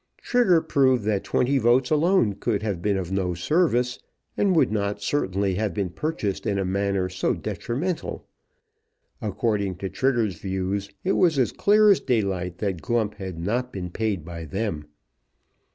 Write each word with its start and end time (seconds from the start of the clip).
Trigger 0.17 0.61
proved 0.61 1.03
that 1.03 1.23
twenty 1.23 1.59
votes 1.59 1.91
alone 1.91 2.33
could 2.33 2.63
have 2.63 2.81
been 2.81 2.97
of 2.97 3.11
no 3.11 3.35
service, 3.35 3.99
and 4.35 4.55
would 4.55 4.71
not 4.71 4.99
certainly 4.99 5.53
have 5.53 5.75
been 5.75 5.91
purchased 5.91 6.47
in 6.47 6.57
a 6.57 6.65
manner 6.65 7.07
so 7.07 7.35
detrimental. 7.35 8.27
According 9.21 9.75
to 9.75 9.89
Trigger's 9.89 10.39
views 10.39 10.89
it 11.03 11.11
was 11.11 11.37
as 11.37 11.51
clear 11.51 11.91
as 11.91 11.99
daylight 11.99 12.57
that 12.57 12.81
Glump 12.81 13.13
had 13.17 13.37
not 13.39 13.71
been 13.71 13.91
paid 13.91 14.25
by 14.25 14.45
them. 14.45 14.85